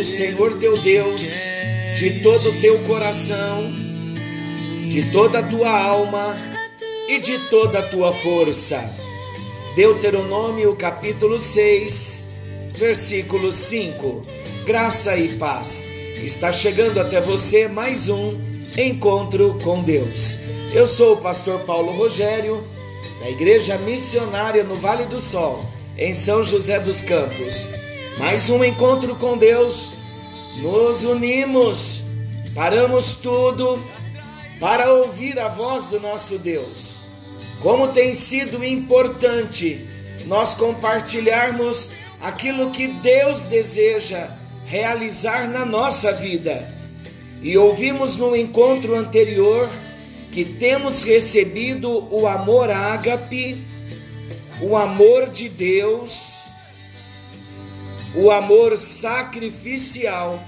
[0.00, 1.22] o Senhor teu Deus
[1.96, 3.68] de todo o teu coração,
[4.88, 6.36] de toda a tua alma
[7.08, 8.78] e de toda a tua força.
[9.74, 12.28] Deuteronômio capítulo 6,
[12.76, 14.22] versículo 5.
[14.64, 15.90] Graça e paz.
[16.22, 18.38] Está chegando até você mais um
[18.76, 20.38] encontro com Deus.
[20.72, 22.62] Eu sou o pastor Paulo Rogério,
[23.18, 25.64] da Igreja Missionária no Vale do Sol,
[25.96, 27.66] em São José dos Campos.
[28.18, 29.94] Mais um encontro com Deus.
[30.60, 32.02] Nos unimos,
[32.52, 33.80] paramos tudo
[34.58, 37.02] para ouvir a voz do nosso Deus.
[37.62, 39.86] Como tem sido importante
[40.26, 44.30] nós compartilharmos aquilo que Deus deseja
[44.66, 46.74] realizar na nossa vida.
[47.40, 49.68] E ouvimos no encontro anterior
[50.32, 53.64] que temos recebido o amor ágape,
[54.60, 56.37] o amor de Deus,
[58.14, 60.42] o amor sacrificial.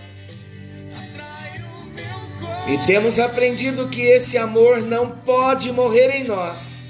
[2.69, 6.88] E temos aprendido que esse amor não pode morrer em nós,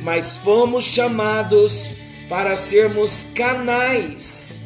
[0.00, 1.90] mas fomos chamados
[2.28, 4.60] para sermos canais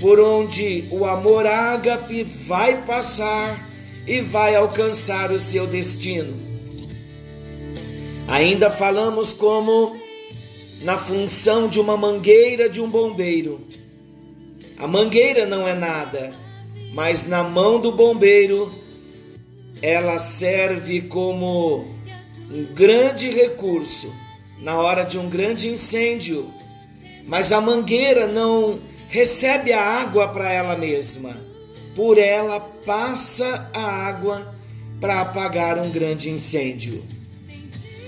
[0.00, 3.68] por onde o amor ágape vai passar
[4.06, 6.34] e vai alcançar o seu destino.
[8.26, 9.96] Ainda falamos como
[10.80, 13.60] na função de uma mangueira de um bombeiro.
[14.80, 16.32] A mangueira não é nada,
[16.94, 18.72] mas na mão do bombeiro
[19.82, 21.84] ela serve como
[22.50, 24.10] um grande recurso
[24.58, 26.50] na hora de um grande incêndio.
[27.26, 31.36] Mas a mangueira não recebe a água para ela mesma,
[31.94, 34.54] por ela passa a água
[34.98, 37.04] para apagar um grande incêndio.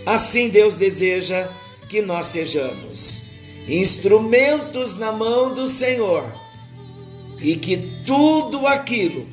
[0.07, 1.51] Assim Deus deseja
[1.87, 3.25] que nós sejamos
[3.69, 6.42] instrumentos na mão do Senhor
[7.43, 7.77] e que
[8.07, 9.27] tudo aquilo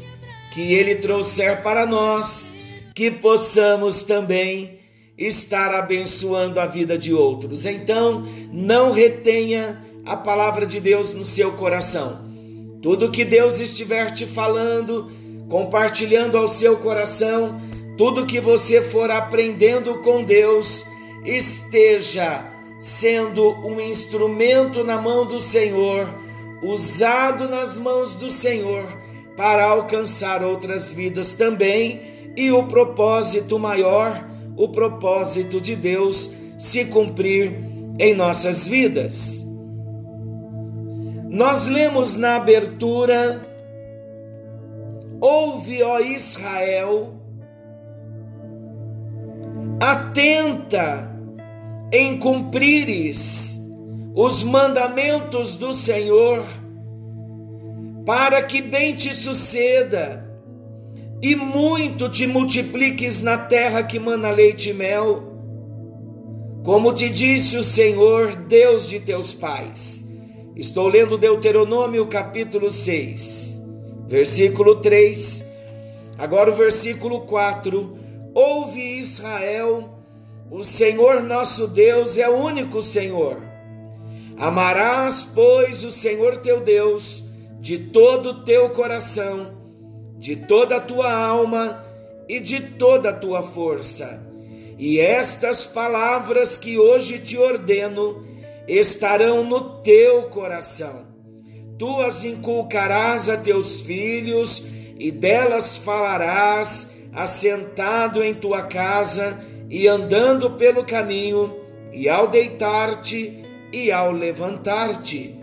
[0.51, 2.51] que Ele trouxer para nós,
[2.95, 4.79] que possamos também
[5.17, 7.65] estar abençoando a vida de outros.
[7.65, 12.27] Então, não retenha a palavra de Deus no seu coração.
[12.81, 15.11] Tudo que Deus estiver te falando,
[15.49, 17.59] compartilhando ao seu coração,
[17.97, 20.85] tudo que você for aprendendo com Deus,
[21.25, 22.45] esteja
[22.79, 26.07] sendo um instrumento na mão do Senhor,
[26.61, 28.85] usado nas mãos do Senhor
[29.35, 37.53] para alcançar outras vidas também e o propósito maior, o propósito de Deus se cumprir
[37.97, 39.45] em nossas vidas.
[41.29, 43.41] Nós lemos na abertura:
[45.21, 47.13] Ouve, ó Israel,
[49.79, 51.09] atenta
[51.91, 53.58] em cumprires
[54.13, 56.43] os mandamentos do Senhor,
[58.05, 60.27] para que bem te suceda
[61.21, 65.29] e muito te multipliques na terra que mana leite e mel,
[66.63, 70.07] como te disse o Senhor, Deus de teus pais.
[70.55, 73.61] Estou lendo Deuteronômio capítulo 6,
[74.07, 75.49] versículo 3.
[76.17, 77.97] Agora o versículo 4.
[78.33, 79.89] Ouve Israel,
[80.51, 83.48] o Senhor nosso Deus é o único Senhor.
[84.39, 87.23] Amarás, pois, o Senhor teu Deus
[87.59, 89.51] de todo o teu coração,
[90.17, 91.83] de toda a tua alma
[92.27, 94.25] e de toda a tua força.
[94.77, 98.25] E estas palavras que hoje te ordeno
[98.65, 101.07] estarão no teu coração.
[101.77, 104.65] Tu as inculcarás a teus filhos
[104.97, 111.55] e delas falarás assentado em tua casa e andando pelo caminho,
[111.91, 115.39] e ao deitar-te e ao levantar-te.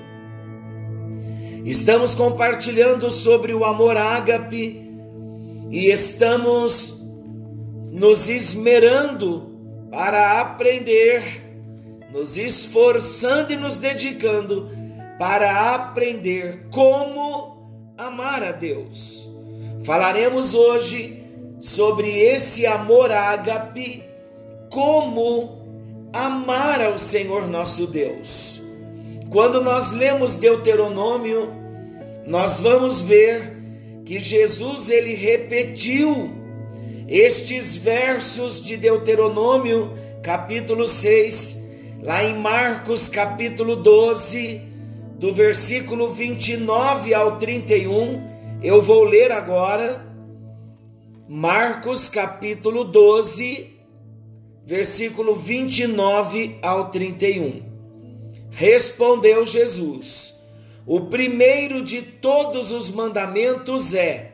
[1.64, 4.88] Estamos compartilhando sobre o amor ágape
[5.70, 7.04] e estamos
[7.90, 11.42] nos esmerando para aprender,
[12.12, 14.70] nos esforçando e nos dedicando
[15.18, 19.28] para aprender como amar a Deus.
[19.82, 21.24] Falaremos hoje
[21.60, 24.04] sobre esse amor ágape,
[24.70, 25.55] como
[26.24, 28.62] amar ao Senhor nosso Deus.
[29.30, 31.52] Quando nós lemos Deuteronômio,
[32.26, 33.56] nós vamos ver
[34.04, 36.30] que Jesus ele repetiu
[37.08, 39.92] estes versos de Deuteronômio,
[40.22, 41.68] capítulo 6,
[42.02, 44.60] lá em Marcos, capítulo 12,
[45.18, 50.04] do versículo 29 ao 31, eu vou ler agora.
[51.28, 53.75] Marcos, capítulo 12,
[54.66, 57.62] versículo 29 ao 31.
[58.50, 60.34] Respondeu Jesus:
[60.84, 64.32] O primeiro de todos os mandamentos é: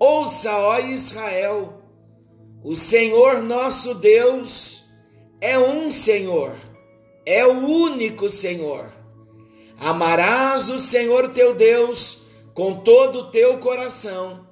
[0.00, 1.82] Ouça, ó Israel,
[2.62, 4.86] o Senhor nosso Deus
[5.40, 6.54] é um Senhor,
[7.26, 8.90] é o único Senhor.
[9.76, 12.24] Amarás o Senhor teu Deus
[12.54, 14.46] com todo o teu coração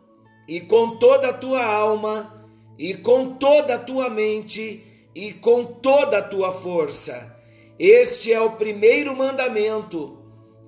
[0.48, 2.41] e com toda a tua alma
[2.78, 4.84] e com toda a tua mente
[5.14, 7.36] e com toda a tua força.
[7.78, 10.18] Este é o primeiro mandamento.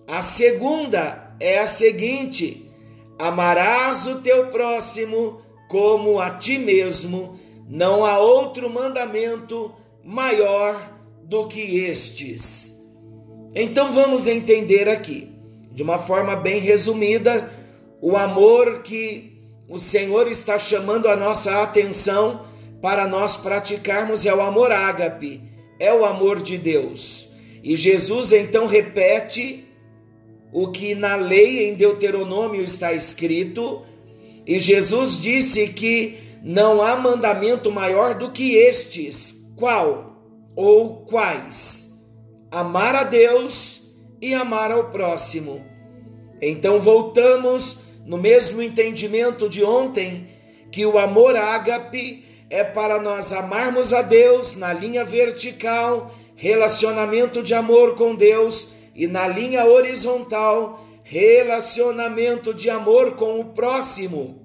[0.07, 2.71] A segunda é a seguinte:
[3.19, 7.39] Amarás o teu próximo como a ti mesmo.
[7.69, 9.73] Não há outro mandamento
[10.03, 10.93] maior
[11.23, 12.75] do que estes.
[13.55, 15.31] Então vamos entender aqui,
[15.71, 17.51] de uma forma bem resumida,
[18.03, 19.34] o amor que
[19.69, 22.45] o Senhor está chamando a nossa atenção
[22.83, 25.43] para nós praticarmos é o amor ágape,
[25.79, 27.31] é o amor de Deus.
[27.63, 29.65] E Jesus então repete
[30.53, 33.83] o que na lei em Deuteronômio está escrito,
[34.47, 39.51] e Jesus disse que não há mandamento maior do que estes.
[39.57, 40.23] Qual
[40.55, 41.99] ou quais?
[42.51, 43.89] Amar a Deus
[44.21, 45.65] e amar ao próximo.
[46.41, 50.29] Então voltamos no mesmo entendimento de ontem,
[50.71, 57.55] que o amor ágape é para nós amarmos a Deus na linha vertical, relacionamento de
[57.55, 64.43] amor com Deus e na linha horizontal, relacionamento de amor com o próximo.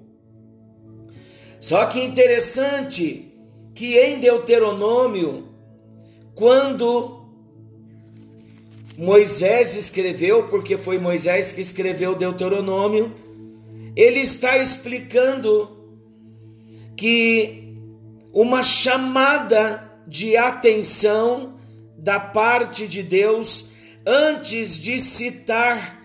[1.58, 3.32] Só que interessante
[3.74, 5.48] que em Deuteronômio,
[6.34, 7.20] quando
[8.96, 13.12] Moisés escreveu, porque foi Moisés que escreveu Deuteronômio,
[14.00, 15.76] ele está explicando
[16.96, 17.74] que
[18.32, 21.58] uma chamada de atenção
[21.98, 23.70] da parte de Deus
[24.06, 26.00] antes de citar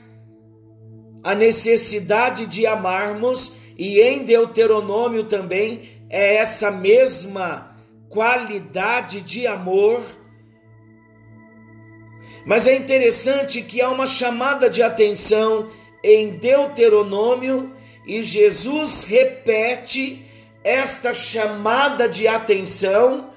[1.24, 7.76] a necessidade de amarmos, e em Deuteronômio também é essa mesma
[8.10, 10.04] qualidade de amor.
[12.46, 15.68] Mas é interessante que há uma chamada de atenção
[16.04, 17.75] em Deuteronômio
[18.07, 20.25] e Jesus repete
[20.63, 23.30] esta chamada de atenção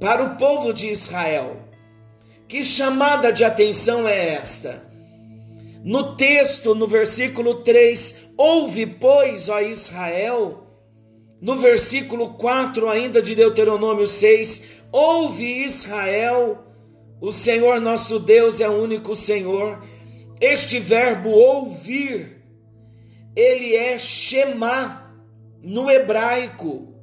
[0.00, 1.56] para o povo de Israel.
[2.48, 4.86] Que chamada de atenção é esta?
[5.84, 10.66] No texto, no versículo 3, ouve, pois, ó Israel,
[11.40, 16.64] no versículo 4 ainda de Deuteronômio 6, ouve Israel,
[17.20, 19.82] o Senhor nosso Deus é o único Senhor.
[20.40, 22.41] Este verbo ouvir,
[23.34, 25.10] ele é Shema
[25.62, 26.94] no hebraico,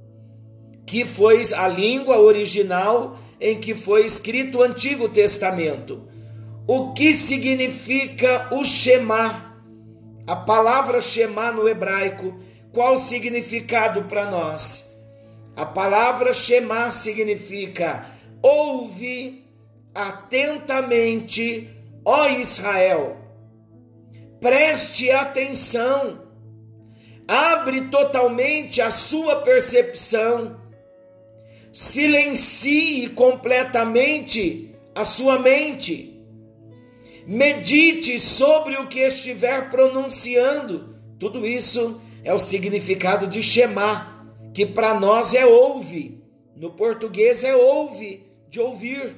[0.86, 6.08] que foi a língua original em que foi escrito o Antigo Testamento.
[6.68, 9.56] O que significa o Shema?
[10.28, 12.40] A palavra Shema no hebraico,
[12.72, 14.96] qual o significado para nós?
[15.56, 18.06] A palavra Shema significa
[18.42, 19.46] ouve
[19.94, 21.70] atentamente,
[22.06, 23.18] ó Israel.
[24.40, 26.29] Preste atenção.
[27.30, 30.60] Abre totalmente a sua percepção
[31.72, 36.20] silencie completamente a sua mente.
[37.28, 40.98] Medite sobre o que estiver pronunciando.
[41.20, 46.24] Tudo isso é o significado de Shema, que para nós é ouve.
[46.56, 49.16] No português é ouve, de ouvir.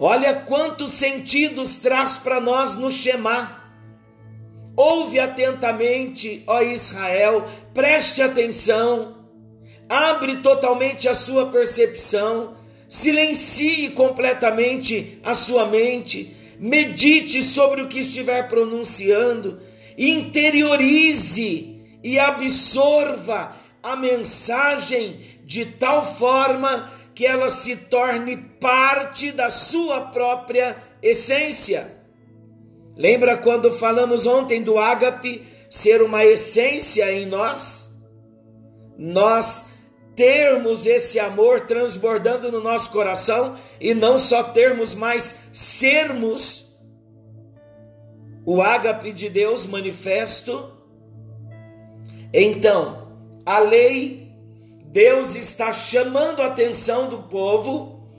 [0.00, 3.57] Olha quantos sentidos traz para nós no Shema.
[4.78, 7.44] Ouve atentamente, ó Israel,
[7.74, 9.18] preste atenção
[9.88, 12.56] abre totalmente a sua percepção,
[12.88, 19.60] silencie completamente a sua mente, medite sobre o que estiver pronunciando,
[19.96, 30.02] interiorize e absorva a mensagem de tal forma que ela se torne parte da sua
[30.02, 31.97] própria essência.
[32.98, 37.96] Lembra quando falamos ontem do ágape ser uma essência em nós?
[38.98, 39.70] Nós
[40.16, 46.76] termos esse amor transbordando no nosso coração e não só termos, mas sermos
[48.44, 50.72] o ágape de Deus manifesto.
[52.34, 53.12] Então,
[53.46, 54.32] a lei,
[54.86, 58.10] Deus está chamando a atenção do povo,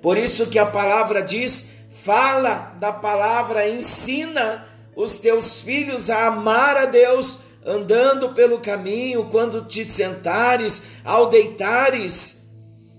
[0.00, 6.76] por isso que a palavra diz: fala da palavra, ensina os teus filhos a amar
[6.76, 12.50] a Deus, andando pelo caminho, quando te sentares, ao deitares.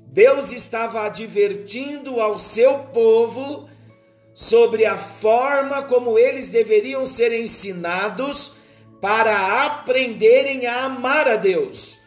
[0.07, 3.69] Deus estava advertindo ao seu povo
[4.33, 8.53] sobre a forma como eles deveriam ser ensinados
[9.01, 11.97] para aprenderem a amar a Deus.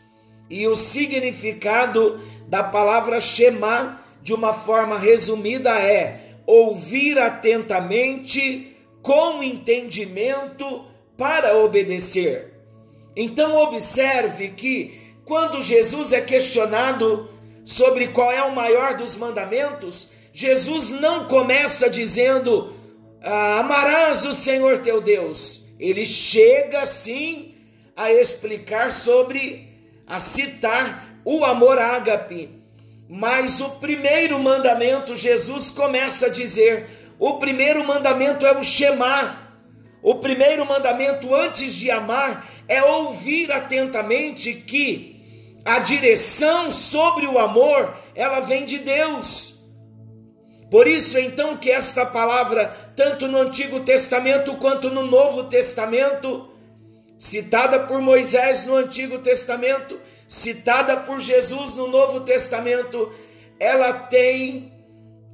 [0.49, 10.85] E o significado da palavra Shema, de uma forma resumida, é ouvir atentamente, com entendimento,
[11.17, 12.53] para obedecer.
[13.17, 17.31] Então, observe que quando Jesus é questionado
[17.65, 22.75] sobre qual é o maior dos mandamentos, Jesus não começa dizendo:
[23.23, 25.65] ah, Amarás o Senhor teu Deus.
[25.79, 27.55] Ele chega sim
[27.97, 29.69] a explicar sobre,
[30.07, 32.62] a citar o amor ágape.
[33.15, 36.89] Mas o primeiro mandamento, Jesus começa a dizer:
[37.19, 39.39] o primeiro mandamento é o Shema.
[40.03, 47.95] O primeiro mandamento antes de amar é ouvir atentamente que a direção sobre o amor,
[48.15, 49.57] ela vem de Deus.
[50.71, 56.49] Por isso, então, que esta palavra, tanto no Antigo Testamento quanto no Novo Testamento,
[57.19, 60.01] citada por Moisés no Antigo Testamento,
[60.33, 63.13] citada por Jesus no Novo Testamento,
[63.59, 64.73] ela tem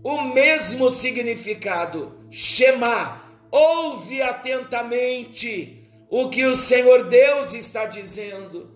[0.02, 2.18] o mesmo significado.
[2.30, 8.70] Shema, ouve atentamente o que o Senhor Deus está dizendo.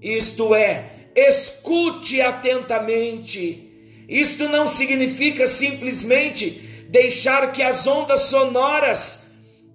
[0.00, 3.72] Isto é, escute atentamente
[4.12, 6.50] isto não significa simplesmente
[6.90, 9.30] deixar que as ondas sonoras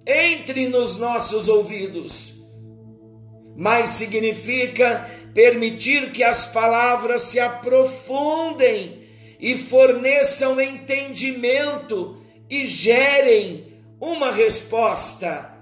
[0.06, 2.36] entrem nos nossos ouvidos,
[3.56, 9.04] mas significa permitir que as palavras se aprofundem
[9.40, 15.54] e forneçam entendimento e gerem uma resposta.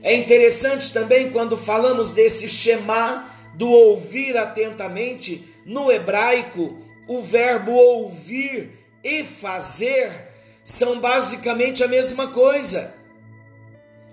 [0.00, 8.70] É interessante também quando falamos desse Shema, do ouvir atentamente, no hebraico, o verbo ouvir
[9.02, 10.28] e fazer
[10.64, 12.94] são basicamente a mesma coisa.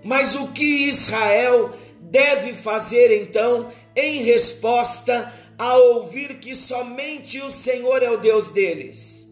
[0.02, 8.02] Mas o que Israel deve fazer então em resposta a ouvir que somente o Senhor
[8.02, 9.26] é o Deus deles?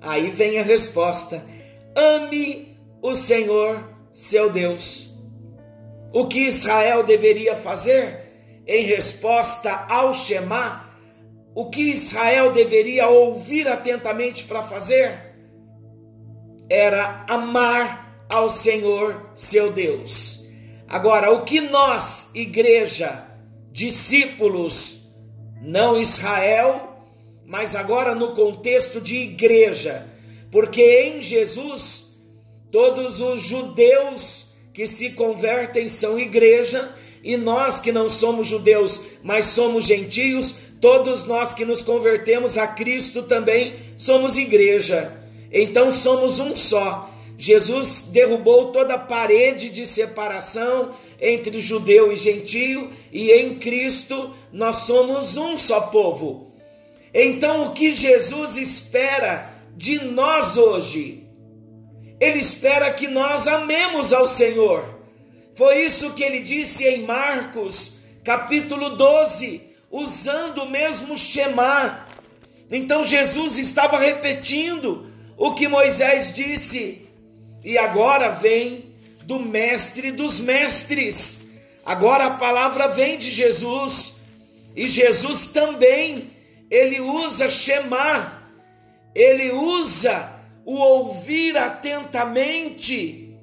[0.00, 1.44] Aí vem a resposta:
[1.96, 5.10] ame o Senhor, seu Deus.
[6.12, 10.84] O que Israel deveria fazer em resposta ao Shema
[11.54, 15.34] o que Israel deveria ouvir atentamente para fazer
[16.68, 20.48] era amar ao Senhor seu Deus.
[20.88, 23.24] Agora, o que nós, igreja,
[23.74, 25.08] discípulos,
[25.60, 26.96] não Israel,
[27.44, 30.08] mas agora no contexto de igreja,
[30.50, 32.14] porque em Jesus
[32.72, 39.46] todos os judeus que se convertem são igreja, e nós que não somos judeus, mas
[39.46, 40.54] somos gentios,
[40.84, 45.16] Todos nós que nos convertemos a Cristo também somos igreja.
[45.50, 47.10] Então somos um só.
[47.44, 55.36] Jesus derrubou toda parede de separação entre judeu e gentio, e em Cristo nós somos
[55.36, 56.54] um só povo.
[57.12, 61.28] Então, o que Jesus espera de nós hoje?
[62.18, 64.82] Ele espera que nós amemos ao Senhor.
[65.54, 69.60] Foi isso que ele disse em Marcos, capítulo 12,
[69.90, 72.06] usando o mesmo Shema.
[72.70, 77.03] Então Jesus estava repetindo o que Moisés disse,
[77.64, 81.48] e agora vem do mestre dos mestres.
[81.84, 84.14] Agora a palavra vem de Jesus,
[84.76, 86.30] e Jesus também,
[86.70, 88.42] ele usa Shema,
[89.14, 90.32] ele usa
[90.64, 93.36] o ouvir atentamente.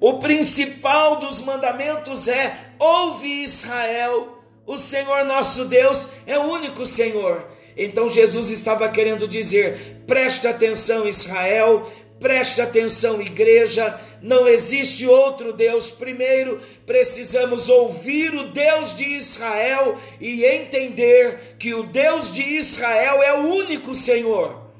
[0.00, 7.44] O principal dos mandamentos é: ouve Israel o Senhor nosso Deus é o único Senhor.
[7.76, 15.90] Então Jesus estava querendo dizer: preste atenção, Israel, preste atenção, igreja, não existe outro Deus.
[15.90, 23.32] Primeiro, precisamos ouvir o Deus de Israel e entender que o Deus de Israel é
[23.32, 24.70] o único Senhor.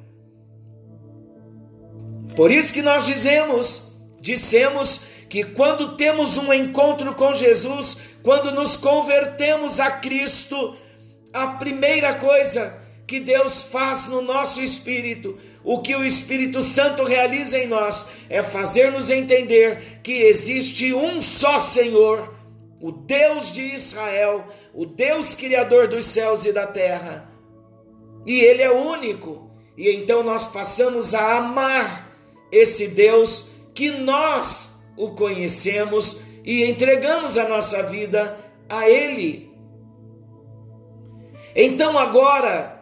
[2.36, 8.76] Por isso que nós dizemos, dissemos que quando temos um encontro com Jesus, quando nos
[8.76, 10.76] convertemos a Cristo,
[11.32, 17.58] a primeira coisa que Deus faz no nosso espírito, o que o Espírito Santo realiza
[17.58, 22.34] em nós é fazer-nos entender que existe um só Senhor,
[22.80, 27.30] o Deus de Israel, o Deus Criador dos céus e da terra.
[28.24, 29.50] E Ele é único.
[29.76, 32.16] E então nós passamos a amar
[32.50, 38.38] esse Deus que nós o conhecemos e entregamos a nossa vida
[38.68, 39.50] a Ele.
[41.54, 42.80] Então agora,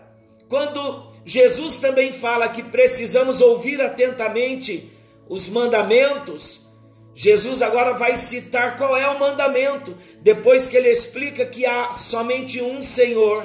[0.48, 4.90] quando Jesus também fala que precisamos ouvir atentamente
[5.28, 6.66] os mandamentos.
[7.14, 12.62] Jesus agora vai citar qual é o mandamento, depois que ele explica que há somente
[12.62, 13.44] um Senhor.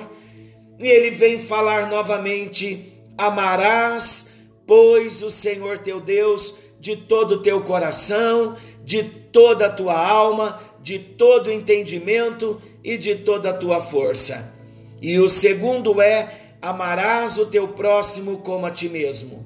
[0.79, 4.33] E ele vem falar novamente: Amarás,
[4.65, 10.57] pois, o Senhor teu Deus de todo o teu coração, de toda a tua alma,
[10.81, 14.57] de todo o entendimento e de toda a tua força.
[15.01, 19.45] E o segundo é amarás o teu próximo como a ti mesmo.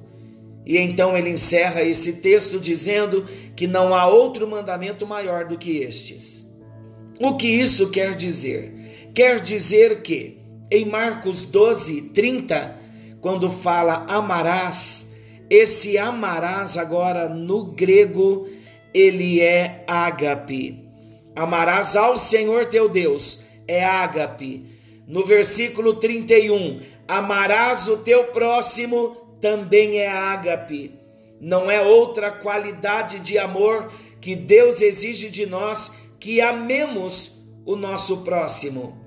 [0.64, 5.78] E então ele encerra esse texto dizendo que não há outro mandamento maior do que
[5.78, 6.46] estes.
[7.18, 9.10] O que isso quer dizer?
[9.12, 10.38] Quer dizer que
[10.70, 12.78] em Marcos 12, 30,
[13.20, 15.16] quando fala amarás,
[15.50, 18.46] esse amarás agora no grego
[18.94, 20.84] ele é ágape.
[21.34, 24.78] Amarás ao Senhor teu Deus, é ágape.
[25.08, 30.94] No versículo 31, amarás o teu próximo, também é ágape.
[31.40, 38.18] Não é outra qualidade de amor que Deus exige de nós que amemos o nosso
[38.18, 38.98] próximo.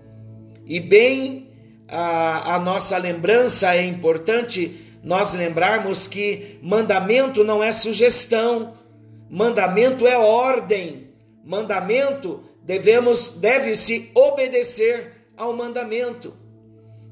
[0.65, 1.49] E bem,
[1.87, 8.73] a, a nossa lembrança é importante nós lembrarmos que mandamento não é sugestão,
[9.29, 11.09] mandamento é ordem.
[11.43, 16.33] Mandamento devemos deve se obedecer ao mandamento.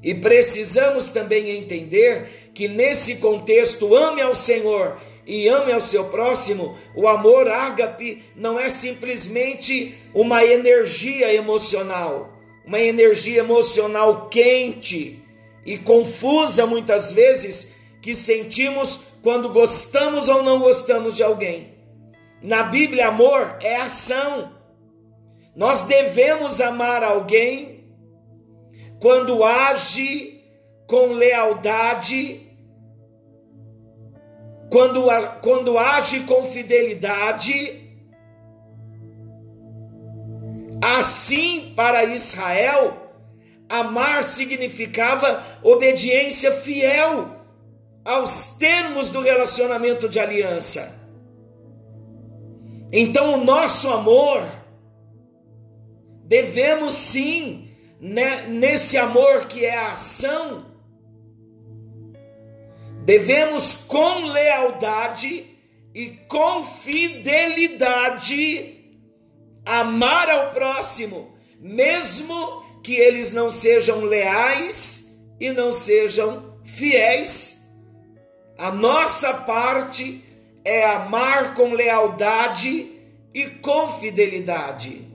[0.02, 6.76] E precisamos também entender que nesse contexto, ame ao Senhor e ame ao seu próximo,
[6.94, 12.32] o amor ágape não é simplesmente uma energia emocional,
[12.64, 15.22] uma energia emocional quente
[15.64, 21.74] e confusa muitas vezes que sentimos quando gostamos ou não gostamos de alguém.
[22.42, 24.52] Na Bíblia, amor é ação.
[25.54, 27.79] Nós devemos amar alguém
[29.00, 30.44] quando age
[30.86, 32.48] com lealdade,
[34.70, 35.06] quando,
[35.40, 37.90] quando age com fidelidade,
[40.82, 43.14] assim para Israel,
[43.68, 47.36] amar significava obediência fiel
[48.04, 51.00] aos termos do relacionamento de aliança.
[52.92, 54.42] Então, o nosso amor,
[56.24, 57.69] devemos sim
[58.00, 60.66] né, nesse amor que é a ação,
[63.04, 65.46] devemos com lealdade
[65.94, 68.76] e com fidelidade
[69.66, 77.70] amar ao próximo, mesmo que eles não sejam leais e não sejam fiéis.
[78.56, 80.24] A nossa parte
[80.64, 82.98] é amar com lealdade
[83.34, 85.06] e com fidelidade.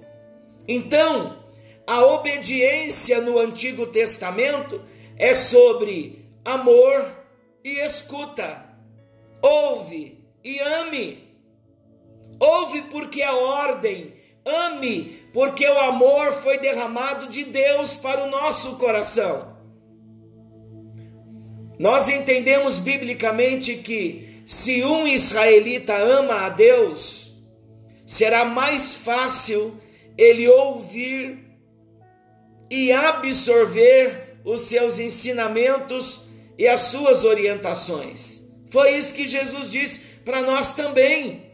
[0.68, 1.45] Então,
[1.88, 4.82] a obediência no Antigo Testamento
[5.18, 7.12] é sobre amor
[7.64, 8.66] e escuta.
[9.42, 11.24] Ouve e ame.
[12.40, 14.14] Ouve porque é ordem.
[14.46, 19.56] Ame porque o amor foi derramado de Deus para o nosso coração.
[21.78, 27.38] Nós entendemos biblicamente que se um israelita ama a Deus,
[28.06, 29.80] será mais fácil
[30.18, 31.45] ele ouvir
[32.76, 36.26] e absorver os seus ensinamentos
[36.58, 38.50] e as suas orientações.
[38.70, 41.54] Foi isso que Jesus disse para nós também.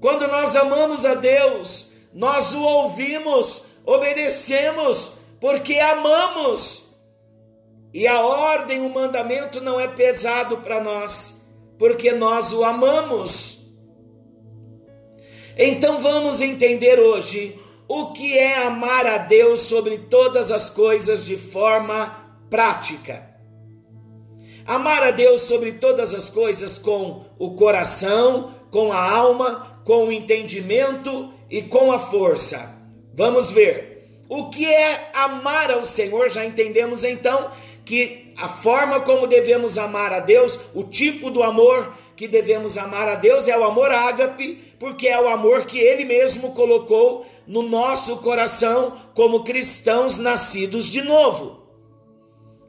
[0.00, 6.94] Quando nós amamos a Deus, nós o ouvimos, obedecemos, porque amamos.
[7.92, 11.46] E a ordem, o mandamento não é pesado para nós,
[11.78, 13.66] porque nós o amamos.
[15.58, 17.60] Então vamos entender hoje
[17.94, 23.24] o que é amar a Deus sobre todas as coisas de forma prática.
[24.66, 30.12] Amar a Deus sobre todas as coisas com o coração, com a alma, com o
[30.12, 32.82] entendimento e com a força.
[33.14, 34.08] Vamos ver.
[34.28, 36.28] O que é amar ao Senhor?
[36.28, 37.48] Já entendemos então
[37.84, 43.08] que a forma como devemos amar a Deus, o tipo do amor que devemos amar
[43.08, 47.62] a Deus é o amor ágape, porque é o amor que ele mesmo colocou no
[47.62, 51.62] nosso coração como cristãos nascidos de novo.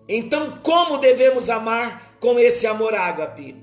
[0.08, 3.56] Então, como devemos amar com esse amor ágape?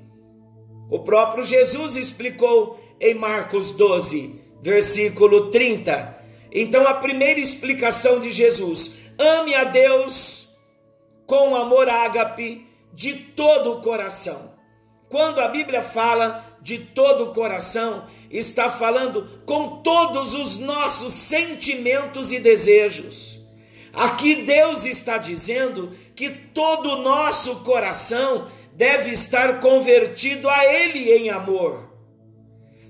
[0.91, 6.19] O próprio Jesus explicou em Marcos 12, versículo 30.
[6.51, 10.49] Então, a primeira explicação de Jesus: ame a Deus
[11.27, 14.53] com amor ágape de todo o coração.
[15.09, 22.33] Quando a Bíblia fala de todo o coração, está falando com todos os nossos sentimentos
[22.33, 23.39] e desejos.
[23.93, 31.29] Aqui Deus está dizendo que todo o nosso coração deve estar convertido a Ele em
[31.29, 31.93] amor.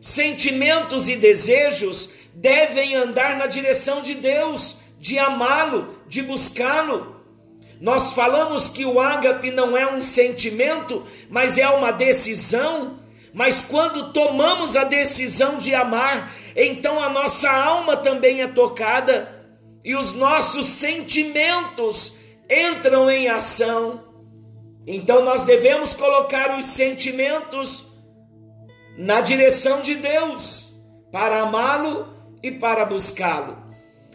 [0.00, 7.16] Sentimentos e desejos devem andar na direção de Deus, de amá-lo, de buscá-lo.
[7.80, 13.00] Nós falamos que o ágape não é um sentimento, mas é uma decisão.
[13.32, 19.42] Mas quando tomamos a decisão de amar, então a nossa alma também é tocada
[19.84, 22.18] e os nossos sentimentos
[22.48, 24.04] entram em ação.
[24.86, 27.92] Então nós devemos colocar os sentimentos
[28.98, 30.72] na direção de Deus
[31.10, 32.08] para amá-lo
[32.42, 33.62] e para buscá-lo.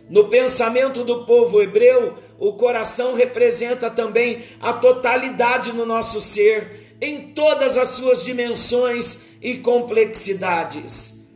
[0.09, 7.33] No pensamento do povo hebreu, o coração representa também a totalidade no nosso ser, em
[7.33, 11.27] todas as suas dimensões e complexidades.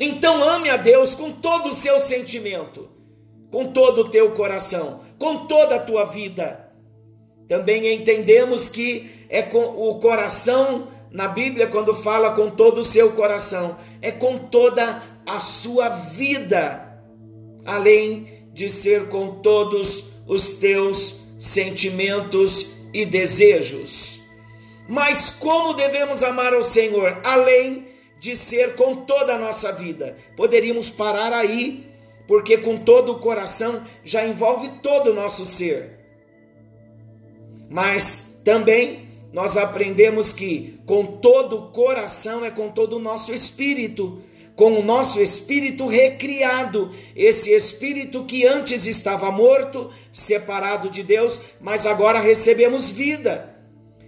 [0.00, 2.88] Então ame a Deus com todo o seu sentimento,
[3.50, 6.72] com todo o teu coração, com toda a tua vida.
[7.48, 13.12] Também entendemos que é com o coração na Bíblia quando fala com todo o seu
[13.12, 17.02] coração, é com toda a sua vida,
[17.64, 24.27] além de ser com todos os teus sentimentos e desejos.
[24.88, 30.16] Mas como devemos amar ao Senhor, além de ser com toda a nossa vida?
[30.34, 31.86] Poderíamos parar aí,
[32.26, 35.98] porque com todo o coração já envolve todo o nosso ser.
[37.68, 44.22] Mas também nós aprendemos que com todo o coração é com todo o nosso espírito,
[44.56, 51.86] com o nosso espírito recriado, esse espírito que antes estava morto, separado de Deus, mas
[51.86, 53.57] agora recebemos vida.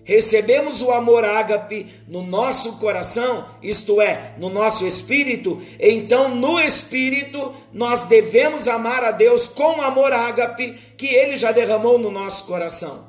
[0.04, 7.52] Recebemos o amor ágape no nosso coração, isto é, no nosso espírito, então no espírito
[7.72, 13.08] nós devemos amar a Deus com amor ágape que ele já derramou no nosso coração.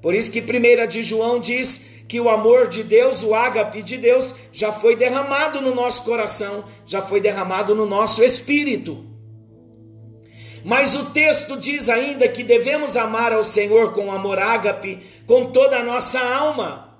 [0.00, 3.96] Por isso que 1 de João diz que o amor de Deus, o ágape de
[3.96, 9.09] Deus, já foi derramado no nosso coração, já foi derramado no nosso espírito.
[10.64, 15.78] Mas o texto diz ainda que devemos amar ao Senhor com amor ágape, com toda
[15.78, 16.98] a nossa alma.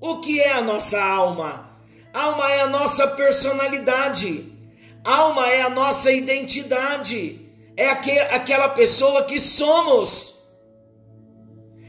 [0.00, 1.70] O que é a nossa alma?
[2.12, 4.52] Alma é a nossa personalidade.
[5.04, 7.40] Alma é a nossa identidade.
[7.76, 10.38] É aquela pessoa que somos.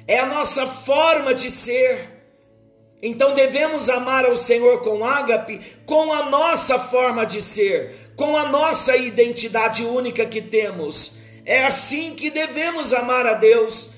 [0.08, 2.20] É a nossa forma de ser.
[3.02, 8.50] Então devemos amar ao Senhor com ágape, com a nossa forma de ser, com a
[8.50, 11.20] nossa identidade única que temos.
[11.46, 13.92] É assim que devemos amar a Deus.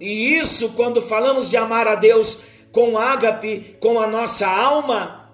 [0.00, 2.40] E isso, quando falamos de amar a Deus
[2.72, 5.30] com ágape, com a nossa alma,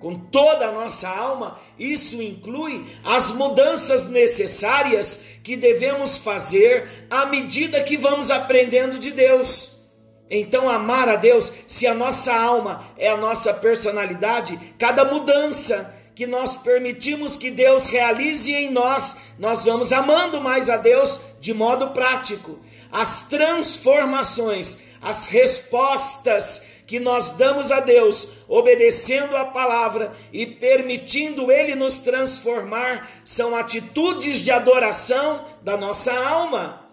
[0.00, 7.82] com toda a nossa alma, isso inclui as mudanças necessárias que devemos fazer à medida
[7.82, 9.82] que vamos aprendendo de Deus.
[10.30, 16.26] Então, amar a Deus, se a nossa alma é a nossa personalidade, cada mudança que
[16.26, 21.90] nós permitimos que Deus realize em nós, nós vamos amando mais a Deus de modo
[21.90, 22.60] prático.
[22.90, 31.74] As transformações, as respostas que nós damos a Deus, obedecendo a palavra e permitindo Ele
[31.74, 36.88] nos transformar, são atitudes de adoração da nossa alma.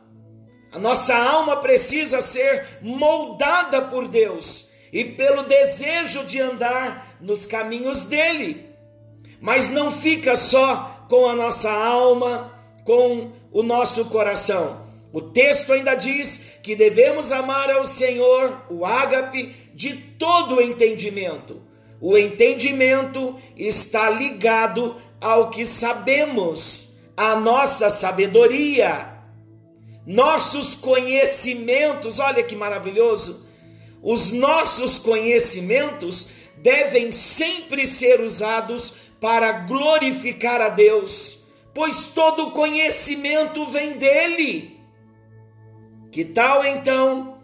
[0.72, 8.06] A nossa alma precisa ser moldada por Deus e pelo desejo de andar nos caminhos
[8.06, 8.71] dele.
[9.42, 12.54] Mas não fica só com a nossa alma,
[12.86, 14.90] com o nosso coração.
[15.12, 21.62] O texto ainda diz que devemos amar ao Senhor, o ágape, de todo o entendimento.
[22.00, 29.12] O entendimento está ligado ao que sabemos, à nossa sabedoria
[30.06, 33.46] nossos conhecimentos, olha que maravilhoso,
[34.02, 36.28] os nossos conhecimentos
[36.58, 41.44] devem sempre ser usados para glorificar a Deus,
[41.76, 44.82] pois todo conhecimento vem dele.
[46.12, 47.38] Que tal então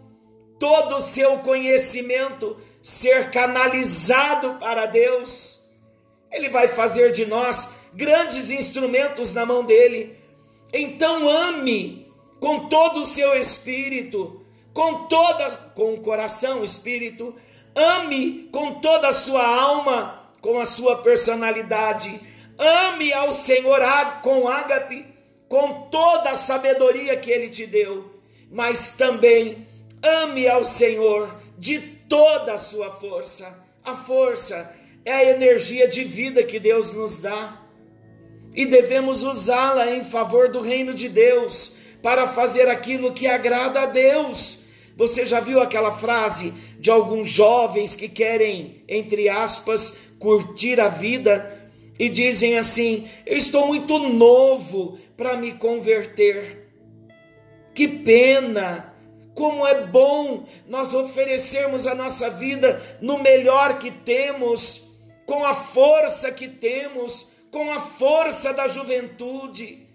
[0.58, 5.70] todo o seu conhecimento ser canalizado para Deus?
[6.32, 10.18] Ele vai fazer de nós grandes instrumentos na mão dele.
[10.72, 17.34] Então ame com todo o seu espírito, com toda com o coração, espírito,
[17.74, 22.20] ame com toda a sua alma, com a sua personalidade.
[22.58, 23.80] Ame ao Senhor
[24.22, 25.06] com ágape,
[25.48, 28.20] com toda a sabedoria que Ele te deu,
[28.50, 29.66] mas também
[30.02, 33.64] ame ao Senhor de toda a sua força.
[33.84, 37.68] A força é a energia de vida que Deus nos dá
[38.54, 43.86] e devemos usá-la em favor do reino de Deus, para fazer aquilo que agrada a
[43.86, 44.60] Deus.
[44.96, 51.70] Você já viu aquela frase de alguns jovens que querem, entre aspas, curtir a vida
[51.98, 56.68] e dizem assim: Eu estou muito novo para me converter.
[57.74, 58.94] Que pena!
[59.34, 64.88] Como é bom nós oferecermos a nossa vida no melhor que temos,
[65.24, 69.86] com a força que temos, com a força da juventude,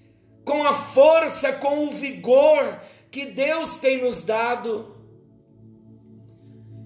[0.45, 2.79] com a força, com o vigor
[3.11, 4.92] que Deus tem nos dado.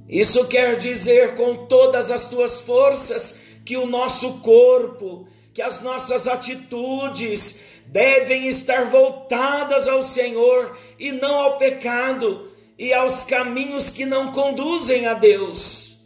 [0.07, 6.27] Isso quer dizer com todas as tuas forças que o nosso corpo, que as nossas
[6.27, 14.31] atitudes devem estar voltadas ao Senhor e não ao pecado e aos caminhos que não
[14.31, 15.97] conduzem a Deus.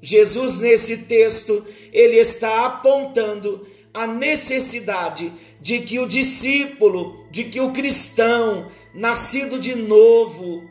[0.00, 7.72] Jesus, nesse texto, ele está apontando a necessidade de que o discípulo, de que o
[7.72, 10.62] cristão, nascido de novo,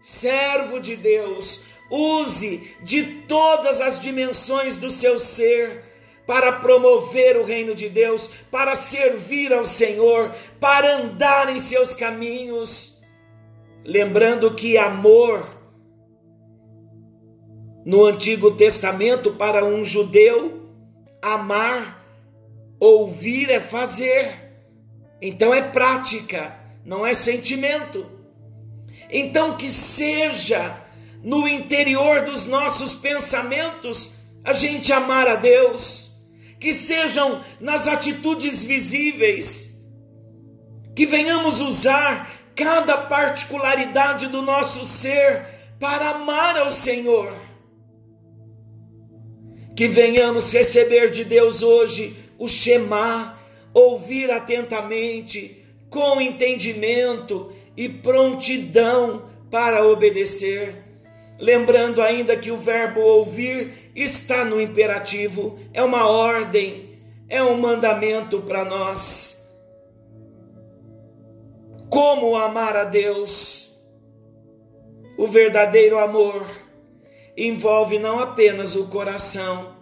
[0.00, 5.84] servo de Deus, use de todas as dimensões do seu ser
[6.26, 13.00] para promover o reino de Deus, para servir ao Senhor, para andar em seus caminhos.
[13.84, 15.46] Lembrando que amor
[17.84, 20.70] no Antigo Testamento para um judeu,
[21.20, 22.06] amar,
[22.78, 24.52] ouvir é fazer.
[25.20, 28.06] Então é prática, não é sentimento.
[29.10, 30.81] Então que seja
[31.22, 36.16] no interior dos nossos pensamentos a gente amar a Deus,
[36.58, 39.84] que sejam nas atitudes visíveis,
[40.94, 45.46] que venhamos usar cada particularidade do nosso ser
[45.78, 47.32] para amar ao Senhor.
[49.74, 53.38] Que venhamos receber de Deus hoje o Shema,
[53.72, 60.81] ouvir atentamente, com entendimento e prontidão para obedecer.
[61.42, 68.42] Lembrando ainda que o verbo ouvir está no imperativo, é uma ordem, é um mandamento
[68.42, 69.52] para nós.
[71.90, 73.76] Como amar a Deus?
[75.18, 76.46] O verdadeiro amor
[77.36, 79.76] envolve não apenas o coração,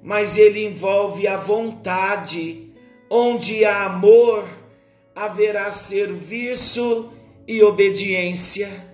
[0.00, 2.72] mas ele envolve a vontade.
[3.10, 4.44] Onde há amor,
[5.12, 7.12] haverá serviço
[7.48, 8.89] e obediência.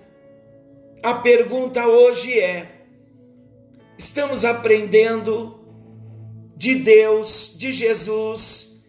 [1.03, 2.85] A pergunta hoje é:
[3.97, 5.59] estamos aprendendo
[6.55, 8.83] de Deus, de Jesus,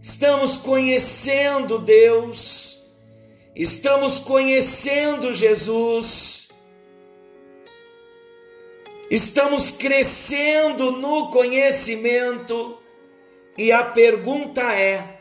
[0.00, 2.82] estamos conhecendo Deus,
[3.54, 6.34] estamos conhecendo Jesus?
[9.10, 12.78] Estamos crescendo no conhecimento?
[13.56, 15.20] E a pergunta é: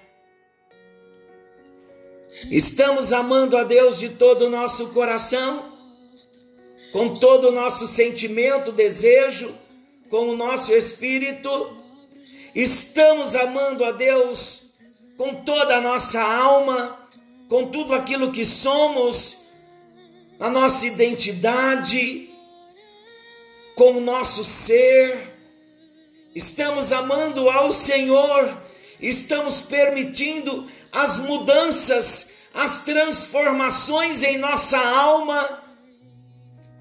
[2.49, 5.72] estamos amando a Deus de todo o nosso coração?
[6.93, 9.53] Com todo o nosso sentimento, desejo,
[10.09, 11.75] com o nosso espírito?
[12.55, 14.67] Estamos amando a Deus
[15.17, 16.97] com toda a nossa alma,
[17.49, 19.39] com tudo aquilo que somos,
[20.39, 22.29] a nossa identidade?
[23.75, 25.33] com o nosso ser,
[26.35, 28.61] estamos amando ao Senhor,
[29.01, 35.62] estamos permitindo as mudanças, as transformações em nossa alma,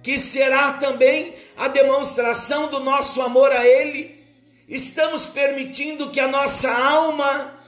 [0.02, 4.22] que será também a demonstração do nosso amor a Ele.
[4.68, 7.58] Estamos permitindo que a nossa alma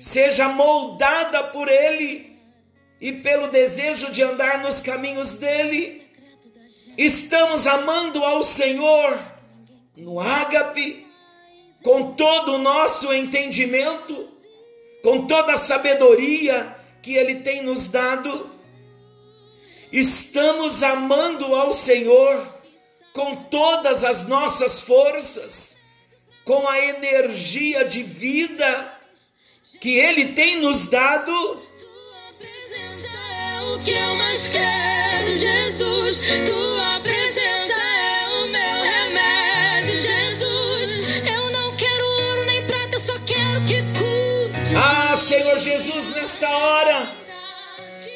[0.00, 2.38] seja moldada por Ele
[3.00, 6.04] e pelo desejo de andar nos caminhos dele
[6.96, 9.18] estamos amando ao Senhor
[9.96, 11.06] no ágape,
[11.82, 14.28] com todo o nosso entendimento,
[15.02, 18.50] com toda a sabedoria que Ele tem nos dado,
[19.98, 22.52] estamos amando ao Senhor
[23.12, 25.76] com todas as nossas forças,
[26.44, 28.92] com a energia de vida
[29.80, 31.32] que Ele tem nos dado.
[31.32, 36.20] Tua presença é o que eu mais quero, Jesus.
[36.46, 36.74] Tua
[45.24, 47.08] Senhor Jesus, nesta hora,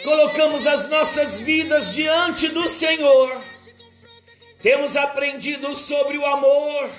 [0.05, 3.43] colocamos as nossas vidas diante do Senhor
[4.61, 6.91] Temos aprendido sobre o amor,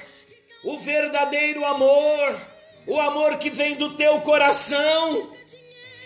[0.63, 2.39] o verdadeiro amor,
[2.87, 5.29] o amor que vem do teu coração.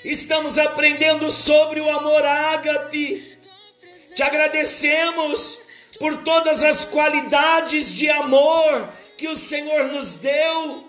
[0.03, 3.37] Estamos aprendendo sobre o amor ágape.
[4.15, 5.59] Te agradecemos
[5.99, 10.87] por todas as qualidades de amor que o Senhor nos deu.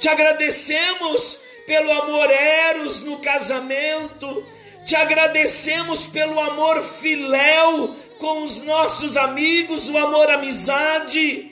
[0.00, 1.38] Te agradecemos
[1.72, 4.46] pelo amor eros no casamento.
[4.84, 11.50] Te agradecemos pelo amor filéu com os nossos amigos, o amor amizade.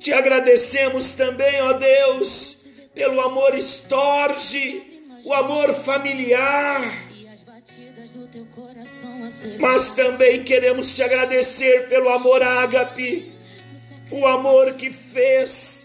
[0.00, 4.82] Te agradecemos também, ó Deus, pelo amor estorge,
[5.24, 6.82] o amor familiar.
[9.60, 13.32] Mas também queremos te agradecer pelo amor ágape,
[14.10, 15.77] o amor que fez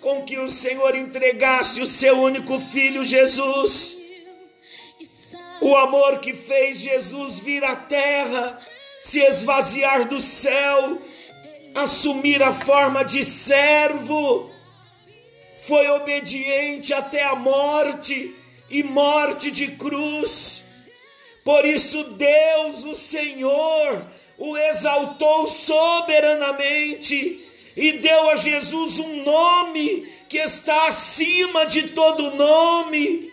[0.00, 3.96] com que o Senhor entregasse o seu único filho Jesus.
[5.60, 8.58] O amor que fez Jesus vir à terra,
[9.00, 11.00] se esvaziar do céu,
[11.74, 14.50] assumir a forma de servo,
[15.62, 18.34] foi obediente até a morte
[18.70, 20.64] e morte de cruz.
[21.44, 24.02] Por isso, Deus, o Senhor,
[24.38, 27.49] o exaltou soberanamente
[27.80, 33.32] e deu a Jesus um nome que está acima de todo nome.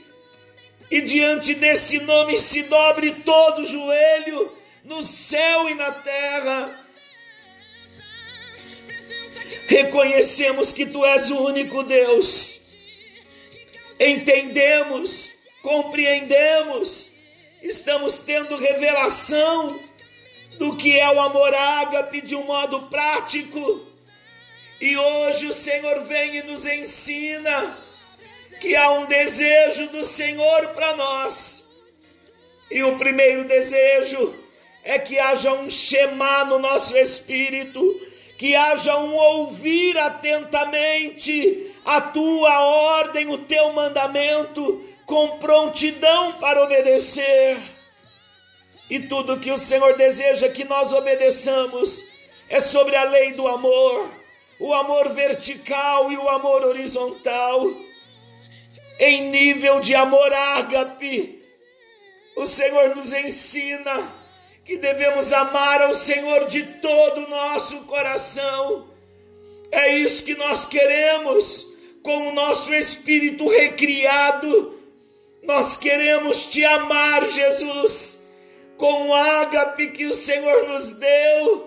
[0.90, 4.50] E diante desse nome se dobre todo joelho
[4.86, 6.86] no céu e na terra.
[9.68, 12.62] Reconhecemos que tu és o único Deus.
[14.00, 17.12] Entendemos, compreendemos,
[17.62, 19.78] estamos tendo revelação
[20.58, 23.97] do que é o amor ágape de um modo prático.
[24.80, 27.78] E hoje o Senhor vem e nos ensina
[28.60, 31.68] que há um desejo do Senhor para nós.
[32.70, 34.36] E o primeiro desejo
[34.84, 38.02] é que haja um Shema no nosso espírito,
[38.38, 47.58] que haja um ouvir atentamente a tua ordem, o teu mandamento, com prontidão para obedecer.
[48.90, 52.04] E tudo que o Senhor deseja que nós obedeçamos
[52.48, 54.10] é sobre a lei do amor,
[54.60, 57.72] o amor vertical e o amor horizontal.
[59.00, 61.44] Em nível de amor ágape,
[62.36, 64.14] o Senhor nos ensina
[64.66, 68.88] que devemos amar ao Senhor de todo o nosso coração.
[69.72, 71.68] É isso que nós queremos
[72.04, 74.80] com o nosso espírito recriado.
[75.44, 78.28] Nós queremos te amar, Jesus,
[78.78, 81.67] com o ágape que o Senhor nos deu,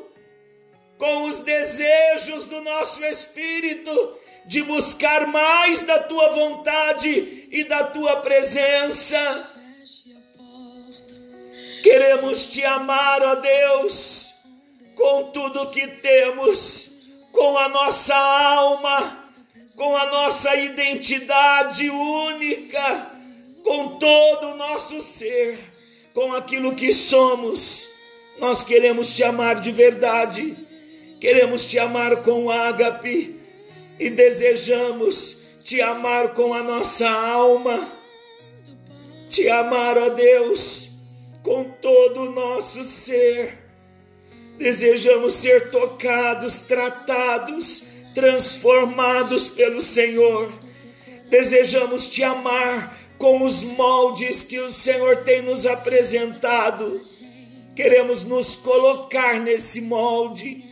[1.01, 3.91] com os desejos do nosso espírito
[4.45, 9.49] de buscar mais da tua vontade e da tua presença.
[11.83, 14.35] Queremos te amar, ó Deus,
[14.95, 16.91] com tudo que temos,
[17.33, 19.31] com a nossa alma,
[19.77, 23.11] com a nossa identidade única,
[23.65, 25.59] com todo o nosso ser,
[26.13, 27.89] com aquilo que somos.
[28.39, 30.69] Nós queremos te amar de verdade,
[31.21, 33.39] queremos te amar com ágape
[33.99, 37.93] e desejamos te amar com a nossa alma,
[39.29, 40.91] te amar, ó Deus
[41.43, 43.59] com todo o nosso ser.
[44.59, 50.53] Desejamos ser tocados, tratados, transformados pelo Senhor.
[51.29, 57.01] Desejamos te amar com os moldes que o Senhor tem nos apresentado.
[57.75, 60.70] Queremos nos colocar nesse molde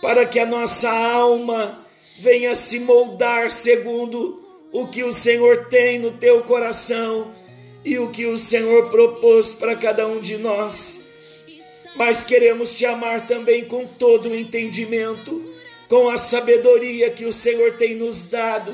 [0.00, 1.86] para que a nossa alma
[2.18, 7.34] venha se moldar segundo o que o Senhor tem no teu coração
[7.84, 11.08] e o que o Senhor propôs para cada um de nós.
[11.96, 15.44] Mas queremos te amar também com todo o entendimento,
[15.88, 18.72] com a sabedoria que o Senhor tem nos dado.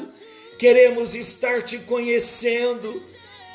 [0.58, 3.02] Queremos estar te conhecendo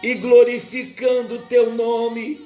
[0.01, 2.41] e glorificando o teu nome.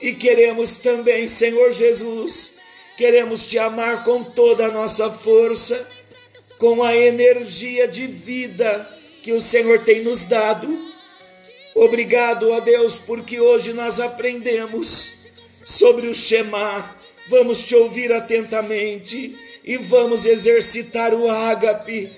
[0.00, 2.57] E queremos também, Senhor Jesus,
[2.98, 5.88] queremos te amar com toda a nossa força,
[6.58, 8.86] com a energia de vida
[9.22, 10.88] que o Senhor tem nos dado
[11.78, 15.26] Obrigado a Deus, porque hoje nós aprendemos
[15.64, 16.96] sobre o Shema.
[17.28, 22.10] Vamos te ouvir atentamente e vamos exercitar o ágape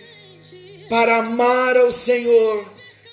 [0.88, 2.66] para amar ao Senhor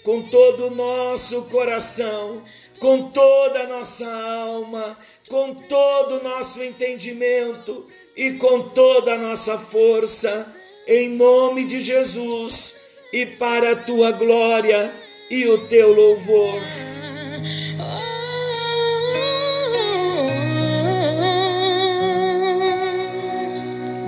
[0.07, 2.41] com todo o nosso coração,
[2.79, 4.97] com toda a nossa alma,
[5.27, 7.85] com todo o nosso entendimento
[8.15, 10.47] e com toda a nossa força,
[10.87, 12.79] em nome de Jesus
[13.11, 14.93] e para a tua glória
[15.29, 16.61] e o teu louvor.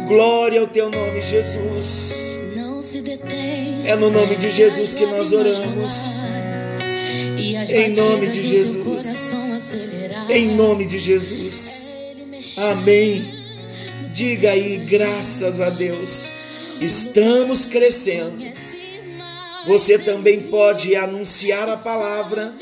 [0.08, 2.19] Glória ao teu nome, Jesus.
[3.90, 6.20] É no nome de Jesus que nós oramos.
[7.72, 9.34] Em nome de Jesus.
[10.30, 11.98] Em nome de Jesus.
[12.56, 13.34] Amém.
[14.14, 16.30] Diga aí, graças a Deus.
[16.80, 18.38] Estamos crescendo.
[19.66, 22.54] Você também pode anunciar a palavra,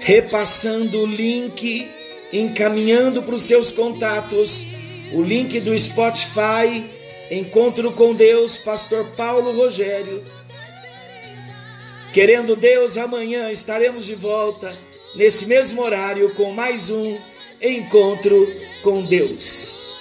[0.00, 1.88] repassando o link,
[2.32, 4.66] encaminhando para os seus contatos
[5.12, 6.98] o link do Spotify,
[7.30, 10.24] Encontro com Deus, Pastor Paulo Rogério.
[12.12, 14.76] Querendo Deus, amanhã estaremos de volta,
[15.14, 17.18] nesse mesmo horário, com mais um
[17.62, 18.52] Encontro
[18.82, 19.96] com Deus.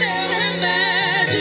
[0.00, 1.40] É remédio,